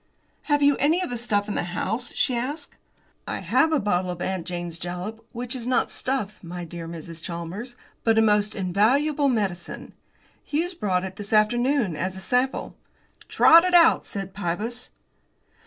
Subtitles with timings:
[0.49, 2.75] "Have you any of the stuff in the house?" she asked.
[3.27, 7.21] "I have a bottle of 'Aunt Jane's Jalap,' which is not stuff, my dear Mrs.
[7.21, 9.93] Chalmers, but a most invaluable medicine.
[10.43, 12.75] Hughes brought it this afternoon as a sample."
[13.29, 14.89] "Trot it out," said Pybus.